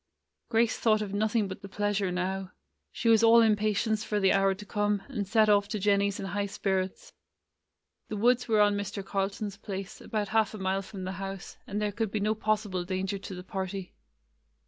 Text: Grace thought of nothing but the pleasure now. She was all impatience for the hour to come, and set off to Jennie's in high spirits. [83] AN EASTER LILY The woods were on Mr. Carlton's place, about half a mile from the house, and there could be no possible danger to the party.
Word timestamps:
Grace 0.49 0.79
thought 0.79 1.03
of 1.03 1.13
nothing 1.13 1.47
but 1.47 1.61
the 1.61 1.69
pleasure 1.69 2.11
now. 2.11 2.51
She 2.91 3.07
was 3.07 3.21
all 3.23 3.39
impatience 3.39 4.03
for 4.03 4.19
the 4.19 4.33
hour 4.33 4.55
to 4.55 4.65
come, 4.65 5.03
and 5.09 5.27
set 5.27 5.47
off 5.47 5.67
to 5.67 5.79
Jennie's 5.79 6.19
in 6.19 6.25
high 6.25 6.47
spirits. 6.47 7.13
[83] 8.09 8.15
AN 8.15 8.15
EASTER 8.15 8.15
LILY 8.17 8.19
The 8.19 8.23
woods 8.25 8.47
were 8.47 8.61
on 8.61 8.75
Mr. 8.75 9.05
Carlton's 9.05 9.57
place, 9.57 10.01
about 10.01 10.29
half 10.29 10.55
a 10.55 10.57
mile 10.57 10.81
from 10.81 11.03
the 11.03 11.11
house, 11.11 11.55
and 11.67 11.79
there 11.79 11.91
could 11.91 12.09
be 12.09 12.19
no 12.19 12.33
possible 12.33 12.83
danger 12.83 13.19
to 13.19 13.35
the 13.35 13.43
party. 13.43 13.93